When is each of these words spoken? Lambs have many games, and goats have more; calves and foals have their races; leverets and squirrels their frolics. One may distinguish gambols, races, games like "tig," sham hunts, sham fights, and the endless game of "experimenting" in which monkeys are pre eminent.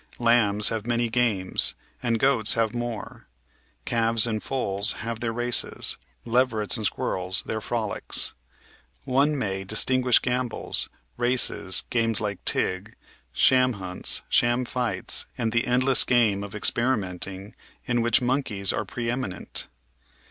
Lambs 0.17 0.69
have 0.69 0.87
many 0.87 1.09
games, 1.09 1.75
and 2.01 2.17
goats 2.17 2.55
have 2.55 2.73
more; 2.73 3.27
calves 3.85 4.25
and 4.25 4.41
foals 4.41 4.93
have 4.93 5.19
their 5.19 5.31
races; 5.31 5.95
leverets 6.25 6.75
and 6.75 6.87
squirrels 6.87 7.43
their 7.45 7.61
frolics. 7.61 8.33
One 9.03 9.37
may 9.37 9.63
distinguish 9.63 10.17
gambols, 10.17 10.89
races, 11.17 11.83
games 11.91 12.19
like 12.19 12.43
"tig," 12.45 12.95
sham 13.31 13.73
hunts, 13.73 14.23
sham 14.27 14.65
fights, 14.65 15.27
and 15.37 15.51
the 15.51 15.67
endless 15.67 16.03
game 16.03 16.43
of 16.43 16.55
"experimenting" 16.55 17.53
in 17.85 18.01
which 18.01 18.23
monkeys 18.23 18.73
are 18.73 18.85
pre 18.85 19.07
eminent. 19.07 19.67